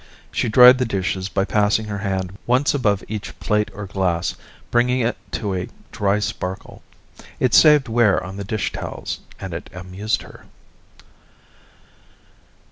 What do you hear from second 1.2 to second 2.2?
by passing her